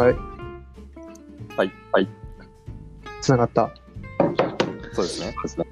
[0.00, 0.14] はい。
[1.58, 1.72] はい。
[1.92, 2.08] はい。
[3.20, 3.70] つながった。
[4.94, 5.26] そうですね。
[5.26, 5.66] よ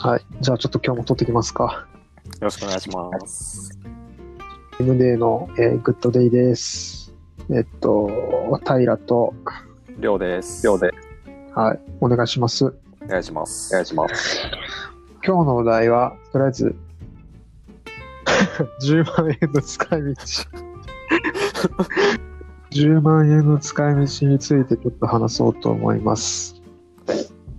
[0.00, 0.26] はい。
[0.42, 1.88] じゃあちょっと今日も撮ってきますか。
[2.40, 3.78] ろしくお願いします。
[4.80, 7.14] MD の、えーグッドデイです。
[7.50, 9.32] えっと、平と、
[9.96, 10.62] りょうです。
[10.62, 10.92] りょうで。
[11.54, 11.80] はい。
[12.02, 12.66] お願いします。
[12.66, 12.72] お
[13.08, 13.74] 願いします。
[13.74, 14.42] お願いします。
[15.24, 16.76] 今日のお題は、とりあえず、
[18.84, 20.14] 10万円の使い道。
[22.70, 26.62] 10万円の使い道についてちょっと話そうと思います。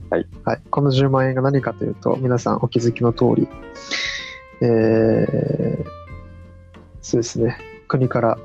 [0.09, 0.27] はい。
[0.45, 0.61] はい。
[0.69, 3.47] この10万円が何かというと、皆さんお気づきの通り、
[4.61, 5.85] えー、
[7.01, 7.57] そうですね。
[7.87, 8.37] 国から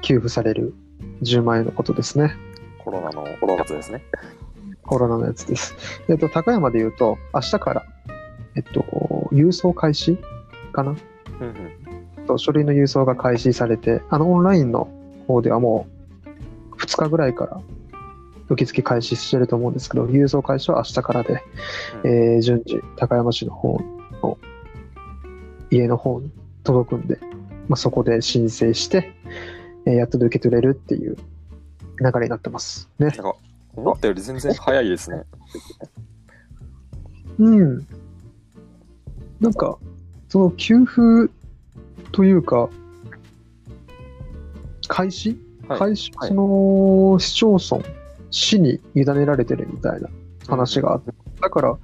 [0.00, 0.74] 給付される
[1.22, 2.34] 10万円のことですね。
[2.78, 4.02] コロナのやつですね。
[4.82, 5.74] コロナのやつです。
[6.08, 7.86] えっと、高山で言うと、明日から、
[8.56, 8.80] えっと、
[9.32, 10.16] 郵送開始
[10.72, 10.96] かな。
[12.38, 14.88] と書類の郵送が開始されて、あのオンラインの
[15.26, 15.86] 方ではも
[16.72, 17.60] う2日ぐらいから
[18.48, 21.42] 受付開始してると思うんですけど、郵送開始は明日からで、
[22.04, 23.78] うんえー順次、高山市の方
[24.22, 24.38] の
[25.70, 26.30] 家の方に
[26.64, 27.18] 届くんで、
[27.68, 29.12] まあ、そこで申請して、
[29.84, 31.16] えーやっと受け取れるっていう
[32.00, 32.88] 流れになってます。
[32.98, 33.12] ね。
[33.74, 35.22] 思ったより全然早いですね。
[37.38, 37.86] うん。
[39.40, 39.78] なんか、
[40.28, 41.32] その給付
[42.12, 42.68] というか、
[44.88, 45.78] 開始、はい。
[45.78, 46.28] 開始、はい。
[46.28, 47.84] その市町村、
[48.30, 50.08] 市に委ねられてるみたいな
[50.48, 51.78] 話があって、だから、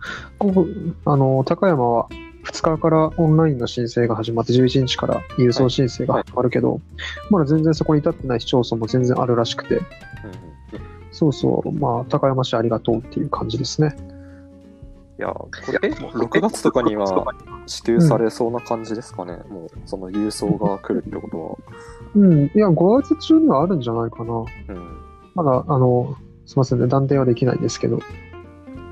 [1.05, 2.09] あの高山は
[2.45, 6.81] 2日からオンラインの申請が始まって、11日から郵送申請が始まるけど、
[7.31, 9.89] まだ全然そこに至ってない市町村も全然あるらしくて、うんうん
[11.15, 13.97] そうそう、まあ、高山市ありがとうっていう感じですね。
[15.17, 15.49] いや、こ
[15.81, 17.07] れ、え、6月とかには
[17.67, 19.39] 支給されそうな感じですかね。
[19.49, 21.59] もう、その郵送が来るってこと
[22.15, 24.33] うん、いや、5月中にはあるんじゃないかな。
[24.33, 24.47] は。
[24.69, 24.99] うん。
[25.35, 26.17] まだ、あの、
[26.47, 28.01] すみませんね、断定はできないんですけど、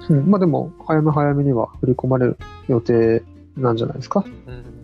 [0.09, 2.39] うん、まあでも、早め早めには振り込まれる
[2.69, 3.23] 予定
[3.57, 4.25] なんじゃないですか。
[4.47, 4.83] うん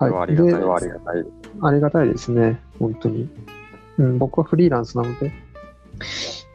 [0.00, 0.66] これはありがたいです。
[0.66, 1.24] はありがたい。
[1.62, 3.28] ありがたいですね、本当に。
[3.98, 5.30] うん、僕はフリーランスなので、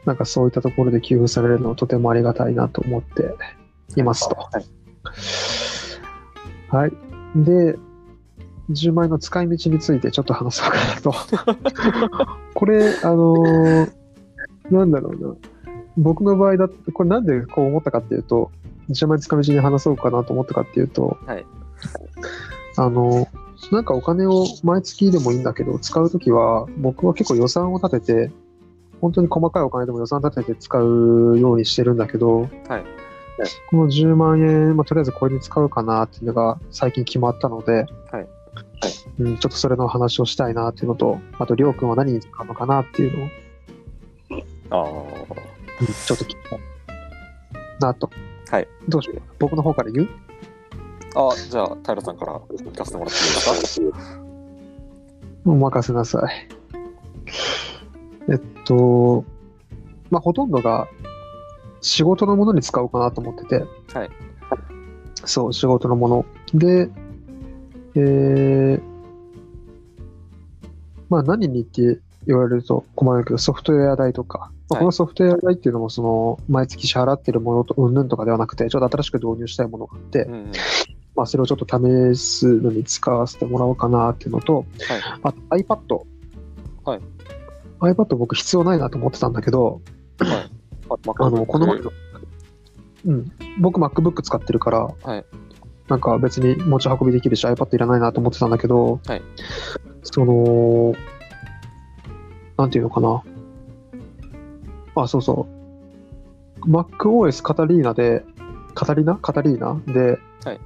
[0.04, 3.36] なんかそういったところで給付されるのはとてもありがたいなと思って
[3.96, 4.34] いますと。
[4.34, 4.64] はい。
[6.70, 6.92] はい。
[7.36, 7.76] で、
[8.70, 11.14] 10万円の使い道についてちょっと話そうかなと。
[12.54, 13.92] これ、あのー
[14.70, 15.34] なんだろうな。
[15.96, 18.50] 僕の場合だって、これなんでこう思ったかっていうと、
[18.90, 21.46] 10万円使い道に話そうかなと思ったかっていうと、はい
[22.76, 23.26] あの、
[23.72, 28.32] なんかお金を毎月でもいいんだけど、使うときは、僕は結構予算を立てて、
[29.00, 32.84] 本当に細かいお金でも予算立てて使うようにしてるんだけど、はい。
[33.70, 38.26] この10万円、まあ、とりあえずこれに使うかなっていうのが最近決まったので、はい
[39.18, 43.30] うん、ちょっとそれの話をしたいなっていうのと、あと、りょうくんは何に使うのかなっていう
[44.70, 44.92] のを、ああ。
[45.80, 46.60] うんちょっと聞きたい
[47.80, 48.08] なと。
[48.50, 48.68] はい。
[48.88, 50.08] どうしよう僕の方から言う？
[51.14, 53.96] あ、じゃあ、平さんから聞かせてもらっていいですか？
[55.44, 56.48] お任せなさい。
[58.30, 59.24] えっと、
[60.10, 60.88] まあ、ほとんどが
[61.80, 64.10] 仕事のものに使おうかなと思ってて、はい。
[65.24, 66.26] そう、仕事のもの。
[66.54, 66.88] で、
[67.94, 68.82] えー、
[71.08, 80.52] まあ何にって言われると困るけど、ソフトウェア代とか、まあはいこのソフトウェア代っていうのも、その、毎月支払ってるものと、うんぬんとかではなくて、ちょっと新しく導入したいものがあって、うんうん。
[81.14, 81.66] まあそれをちょっと
[82.14, 84.66] 試すのに使わせてもらおうかなっていうのと、はい。
[85.22, 86.02] あと iPad。
[86.84, 87.00] はい。
[87.80, 89.80] iPad 僕必要ないなと思ってたんだけど、
[90.18, 90.55] はい。
[90.88, 91.78] あの、この前
[93.04, 93.30] うん、
[93.60, 95.24] 僕 MacBook 使ってるから、はい。
[95.88, 99.22] なんか別に持ち運びできるし iPad いらないなと思ってたんだけど、はい。
[100.02, 100.94] その、
[102.56, 103.22] なんていうのかな。
[104.96, 105.46] あ、そうそ
[106.62, 106.68] う。
[106.68, 108.24] MacOS カタリーナで、
[108.74, 109.14] カタリナ？
[109.14, 109.80] カタリーナ？
[109.92, 110.60] で、はい。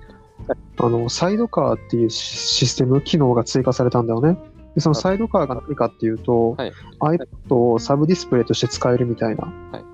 [0.79, 4.39] あの、サイドカーっていうシシステム、機能が追加されたんだよね。
[4.75, 6.73] でそのサイドカーが何かっていうと、はい。
[7.01, 9.45] iPad をサブディスプレイとして使えるみたいな。
[9.73, 9.85] はい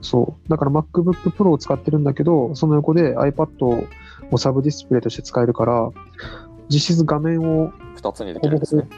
[0.00, 0.48] そう。
[0.48, 3.86] だから MacBook Pro を使ってるんだけど、その横で iPad
[4.30, 5.90] をサブディスプレイとして使えるから、
[6.68, 8.88] 実質画面を2つにできるんですね。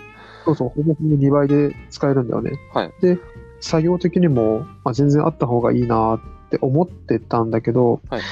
[0.45, 2.53] そうそう、ほぼほぼ2倍で使えるんだよね。
[2.73, 2.93] はい。
[3.01, 3.19] で、
[3.61, 6.21] 作業的にも、まあ、全然あった方がいいなっ
[6.51, 8.23] て思ってたんだけど、はい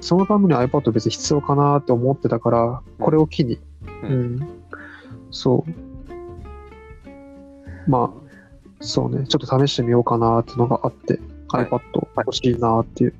[0.00, 3.58] そのために iPad 別に必要かなって思ってたから、これを機に、
[4.02, 4.48] ううんん、
[5.30, 7.90] そう。
[7.90, 8.20] まあ、
[8.80, 11.22] そうね、ちょっと試してみようかなっていうのがあって、はい
[11.54, 11.80] iPad
[12.16, 13.14] 欲しいなっていう。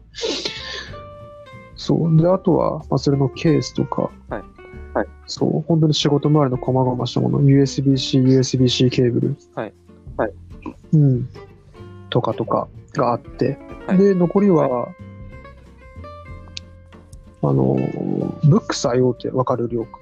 [1.77, 2.17] そう。
[2.17, 4.43] で、あとは、まあ、それのケースとか、はい。
[4.95, 5.07] はい。
[5.27, 9.37] そう、本当に仕事周りの細々したもの、USB-C、USB-C ケーブル。
[9.55, 9.75] はい。
[10.17, 10.33] はい。
[10.93, 11.29] うん。
[12.11, 13.99] とかとかがあって、はい。
[13.99, 14.89] で、残りは、
[17.43, 17.77] あの、
[18.45, 19.69] ブックス IO ってわかる？
[19.69, 19.99] りょうか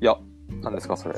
[0.00, 0.18] いや、
[0.62, 1.14] 何ですか、それ？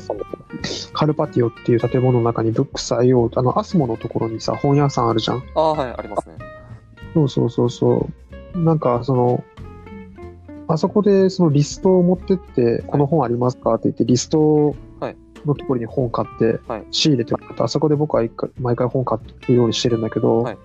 [0.93, 5.43] カルパティオっていう建物の中にブックス IO、あの、アスモのところにさ、本屋さんあるじゃん。
[5.55, 6.37] ああ、はい、ありますね。
[7.13, 8.09] そうそうそうそ
[8.55, 8.59] う。
[8.59, 9.45] なんか、その、
[10.67, 19.19] あそこでそのリストを持ってって、この本ありますかって言って、リストはいのところに本買ってはい、仕入れてもらって、あそこで僕は一回毎回本買
[19.51, 20.61] うようにしてるんだけど、はいま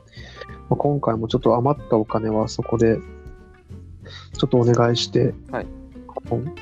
[0.71, 2.97] あ、今回もちょっと余ったお金はそこで、
[4.37, 5.67] ちょっとお願いして、はい
[6.29, 6.55] 本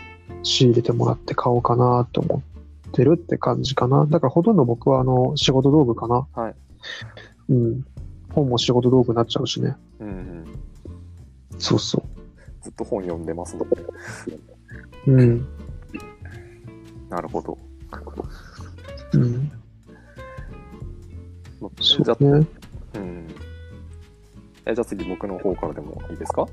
[0.47, 2.41] 仕入れてもらって買おうかなと思
[2.87, 4.05] ってるって感じかな。
[4.05, 6.27] だからほとんど僕はあの仕事道具かな。
[6.33, 6.55] はい。
[7.49, 7.85] うん。
[8.31, 9.75] 本も仕事道具になっちゃうしね。
[9.99, 10.45] うんうん。
[11.59, 12.03] そうそ
[12.61, 13.81] ずっと本読んでますので。
[15.07, 15.11] う。
[15.11, 15.47] うん。
[17.09, 17.57] なるほど。
[19.13, 19.51] うん。
[21.81, 22.47] そうね。
[22.95, 23.27] うん。
[24.65, 26.45] え、じゃあ次僕の方からでもいいですか？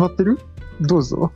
[0.00, 0.38] 決まってる？
[0.80, 1.30] どうぞ。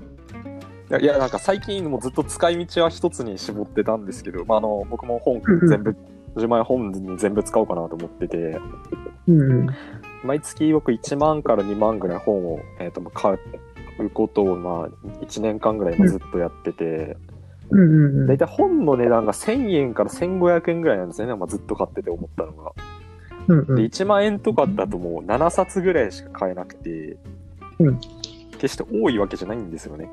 [1.00, 5.96] いや、なんか最近もうずっと使い道は一つに絞ってたんですけど、まあ、あの、僕も本全部、
[6.36, 8.58] 10万円本に全部使おうかなと思ってて、
[9.28, 9.66] うんうん。
[10.22, 13.34] 毎月僕1万から2万ぐらい本を、えー、と買
[13.98, 14.88] うことを、まあ、
[15.24, 17.16] 1年間ぐらい今ずっとやってて、
[17.70, 18.26] うんうんうん。
[18.26, 22.72] 大体本の値段が1000円から1500円ぐらいなんですよね、まあ、ずっと買ってて思ったのが。
[23.48, 23.84] で、うんうん。
[23.84, 27.16] 1万円とかだともう7冊ぐらいしか買えなくて、
[27.78, 28.00] うん
[28.56, 30.10] 決して多いわけじゃないんですよね。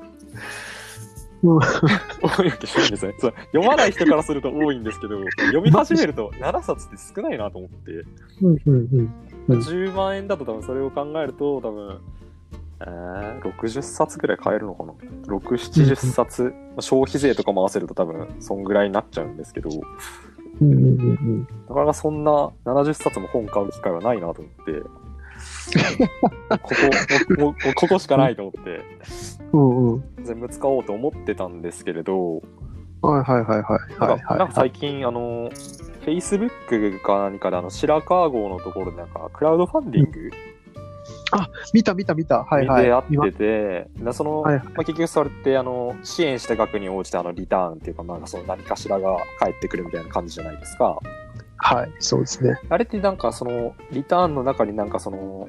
[1.43, 3.17] うん多いわけじゃないんですよね。
[3.19, 7.91] そう読まない人からすると多いんですけど、読み始めると7冊って少ないなと思って、
[8.41, 9.13] うんうんうん。
[9.47, 11.99] うん10万円だと多分それを考えると多分、
[12.81, 14.94] えー、60冊ぐらい買えるのかな
[15.25, 19.69] ?6、70冊、まあ消費税とかも合わせると多分そんぐらいになっちゃうんですけど、
[20.61, 24.83] うんうんうんなかなかそんな70冊も本買う機会はないなと思って、
[26.49, 26.57] こ
[27.38, 28.81] こ、ここしかないと思って、
[29.53, 30.03] うんうん。
[30.23, 32.41] 全部使おうと思ってたんですけれど、
[33.01, 33.99] はいはいはいはい。
[33.99, 35.49] なんかなんか最近、あの、
[36.05, 40.31] Facebook か何かで、あの、白川郷のところで、なんか、クラウドファンディング
[41.73, 42.44] 見た見た見た。
[42.44, 42.85] はいはい。
[42.85, 50.99] であ今ってて、でその、はいはいまあ、結局それって、あの、支援した額に応じて、あの、リターンっていうか、まあ、その何かしらが返ってくるみたいな感じじゃないですか。
[51.63, 52.59] はい、そうですね。
[52.69, 55.47] あれってなんか、その、リターンの中になんか、その、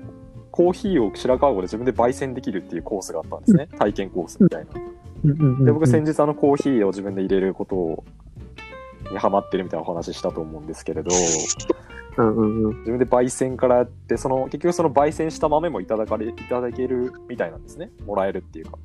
[0.50, 3.68] コーヒーを白川郷で自分で焙煎できるっていうコースがあったんですね。
[3.78, 4.70] 体験コースみたいな。
[4.74, 4.82] うん
[5.30, 8.04] うんうんうんで、僕先日あのコーヒーを自分で入れることを、
[9.10, 11.10] にハマってるみたいなお話したと思うんですけれど、
[12.18, 12.78] うんうんうん。
[12.80, 17.90] 自分で焙煎からやって、その、結局その焙煎した豆もいただかれ、いただけるみたいなんですね。
[18.04, 18.78] もらえるっていうか。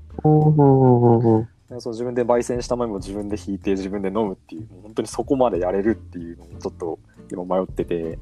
[1.79, 6.99] その自分で焙煎した豆も自分で引いて自分で飲むっていう、もう本当にそこまでやれるっていうのをちょっと
[7.31, 8.17] 今迷ってて、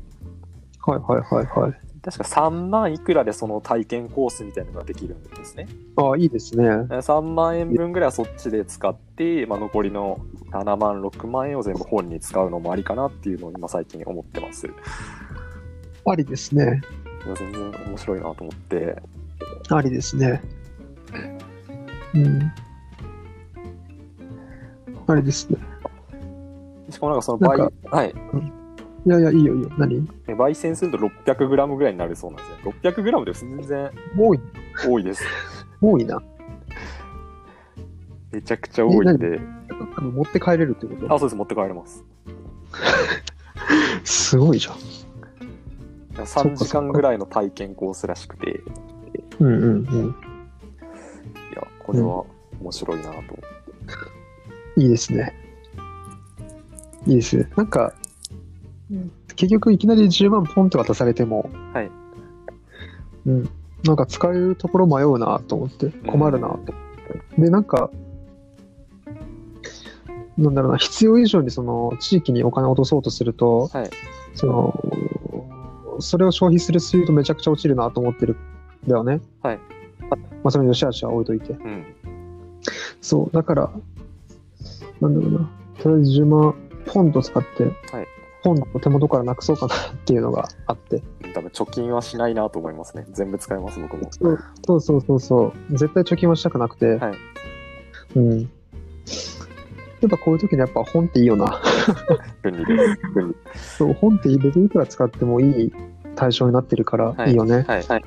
[0.82, 1.74] はいはいはいはい。
[2.02, 5.68] 確か3万いくらでその体験コースみたいなのができるんですね。
[5.96, 6.66] ああ、いいですね。
[6.68, 10.20] 3万円分ぐらいはそっちで使って、まあ、残りの
[10.52, 14.68] 7万、6万円を全部本に使うのもありかなっていうのを今最近思ってます。
[14.68, 14.70] い
[16.06, 16.82] ありですね。
[17.30, 19.02] や全然面白いなと思って。
[19.70, 20.42] ありですね。
[22.14, 22.52] うん。
[25.08, 25.58] ありですね。
[26.90, 28.14] しかもなんかその焙なんはい、
[29.06, 29.70] いやいや、いいよいいよ。
[29.78, 30.08] 何？
[30.28, 32.74] 焙煎すると 600g ぐらいになるそうなんですね。
[32.84, 34.40] 600g で全然多い、
[34.88, 35.24] 多いです。
[35.82, 36.22] 多いな。
[38.32, 39.40] めちゃくちゃ多いんで。
[40.00, 41.14] 持って帰れるってこと？
[41.14, 42.04] あ、そうです、持って帰れます。
[44.04, 44.76] すごいじゃん。
[46.26, 48.54] 3時間ぐらいの体験コースらしくて、い
[49.40, 50.16] うんうんうん。
[51.54, 52.24] や、これは
[52.62, 53.44] 面白いなと思って。
[54.78, 55.34] いいですね。
[57.08, 57.50] いいですね。
[57.56, 57.94] なんか、
[59.36, 61.92] 結局いきなり10万ポンって渡されても、はい。
[63.26, 63.50] うん。
[63.84, 66.66] なんか使えるところ迷うなと思って、困るなと思っ
[67.36, 67.42] て。
[67.42, 67.90] で、なんか、
[70.38, 73.90] なんだろうな、必要以上にその地域にお金を落とそうとすると、はい。
[74.34, 74.84] その、
[76.00, 78.36] それを消費するスピードめちゃくちゃ落ちるなと思ってる
[78.86, 79.22] んだよね。
[79.42, 79.60] はい。
[80.10, 81.54] まあ、その良し悪しは置いといて。
[81.54, 81.86] うん。
[83.02, 83.72] そう、だから、
[85.02, 85.50] なんだろうな、
[85.82, 88.08] とりあえず10万ポンと使って、はい
[88.46, 91.02] ポンを手元からなくそうかなっていうのがあって。
[91.34, 93.08] 多分貯金はしないなと思いますね。
[93.10, 94.08] 全部使います、僕も。
[94.12, 97.14] そうそうそうそう、絶対貯金はしたくなくて、はい
[98.16, 98.40] うん。
[98.42, 98.46] や
[100.06, 101.60] っぱこういう時にやっぱ本っていいよな。
[102.44, 103.00] 便利です。
[103.16, 103.36] 便利。
[103.56, 105.74] そう、本って別にいくら使ってもいい
[106.16, 107.66] 対象になってるからはいいいよね。
[107.68, 107.84] はい。
[107.84, 108.04] はい。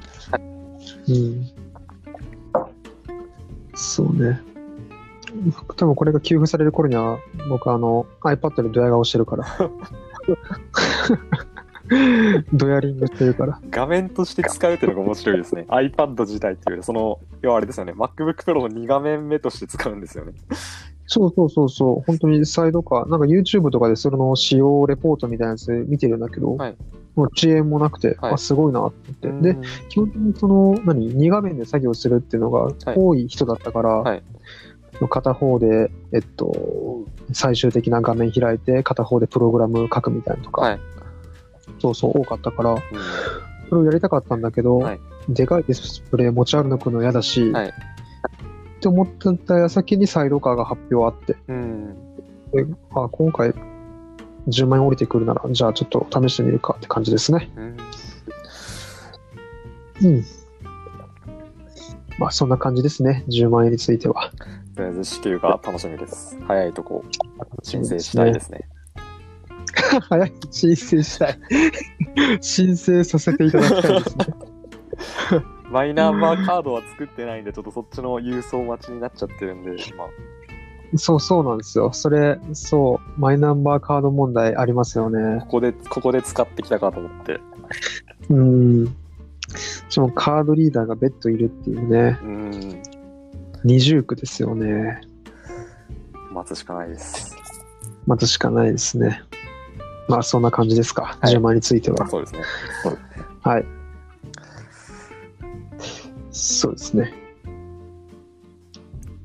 [1.08, 1.46] うん。
[3.74, 4.40] そうね。
[5.76, 7.18] 多分これが給付される頃には、
[7.48, 9.46] 僕あの iPad でドヤ顔してるから。
[12.52, 13.60] ドヤリングしてるから。
[13.70, 15.66] 画面として使うっていうのが面白いですね。
[15.68, 20.32] iPad 自体っていうその、要はあれですよね、MacBook Pro の2画面目として使うんですよね。
[21.06, 26.76] そうそうそうそう、本当にサイドか、なんか YouTube とかでその使用レポートみたいなやつ見てるんだけど、はい
[27.18, 28.94] もう遅延もなくて、はいあ、すごいなと
[29.24, 29.54] 思って。
[29.54, 29.58] で、
[29.88, 34.22] 基本的にその、何、2画面で作業するっていうのが多い人だったから、はい
[35.06, 40.80] 片方で、えっと、最終的な画面開いて、片方でプログラム書くみたいなのとか、はい。
[41.78, 42.78] そうそう多かったから、うん
[43.68, 51.94] それをやりたかったんだけど、はいでかいディスプレイ持ち歩くの嫌だし、はいって思ってた矢先にサイドカーが発表あって、うん。
[52.52, 52.64] で
[52.94, 53.52] あ今回
[54.48, 57.50] 10万円降りてくるなら、じゃあちょっと試してみるかって感じですね。
[57.56, 57.76] うん
[60.02, 60.24] うん。
[62.18, 64.32] まあそんな感じですね、10万円については。
[64.78, 66.38] とりあえず支給が楽しみです。
[66.46, 67.04] 早いとこ
[67.64, 68.60] 申請したいですね。
[70.08, 71.38] 早い、申請したい。
[72.40, 74.26] 申請させていただきたいですね。
[75.72, 80.08] マイナンバーカードは作ってないんで、ちょっとそっちの郵送待ちになっちゃってるんで、まあ、
[80.96, 81.92] そうそうなんですよ。
[81.92, 85.46] それ、そう、マイナンバーカード問題ありますよねこ。
[85.46, 87.40] こで、ここで使ってきたかと思って。
[88.30, 88.86] うん。
[89.88, 92.97] しかもカードリーダーが別途いるっていうね、うん。
[93.64, 95.00] 二重苦ですよね。
[96.32, 97.36] 待つしかないです。
[98.06, 99.22] 待つしかないですね。
[100.08, 102.08] まあそんな感じですか、はい10万については。
[102.08, 102.40] そうですね。
[103.42, 103.64] はい。
[106.30, 107.12] そうですね。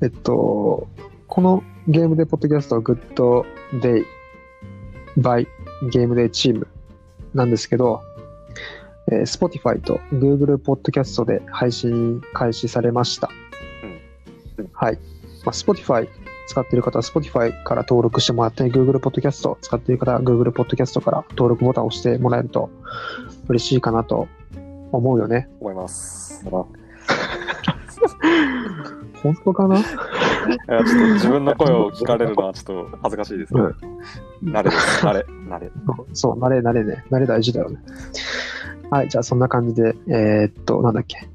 [0.02, 0.88] えっと、
[1.28, 3.44] このゲームデーポッドキャストは Good
[3.80, 4.04] Day
[5.18, 5.46] by
[5.90, 6.66] ゲームデーチーム
[7.32, 8.02] なんですけど、
[9.10, 13.30] えー Spotify と Google ポッドキャストで配信開始されました。
[14.74, 14.98] はい。
[15.44, 16.08] まあ、Spotify
[16.46, 22.70] 使っている方は Spotify から登録してもらって、Google ポッドキャスト使っている方は Google ポッドキャストから登録ボタンを押してもらえると
[23.48, 24.28] 嬉しいかなと
[24.92, 25.48] 思うよね。
[25.60, 26.44] 思います。
[29.22, 29.78] 本当かな？
[29.78, 29.82] い
[30.68, 33.72] やちょっと自分の声を聞かれるのは ちょっと恥ずかしいですけど、
[34.44, 35.06] 慣れです。
[35.06, 35.70] 慣れ、 慣れ。
[36.12, 37.04] そう、慣れ慣れね。
[37.10, 37.78] 慣れ大事だよね。
[38.90, 41.26] はい、じゃあそんな感じで、えーっと、なんだっけ。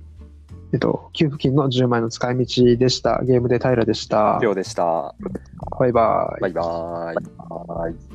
[0.72, 3.24] えっと、給付金の10万円の使い道でした。
[3.24, 4.48] ゲームで平でしたり。
[4.48, 5.16] ょうでした。
[5.80, 6.42] バイバイ。
[6.42, 8.09] バイバーイ。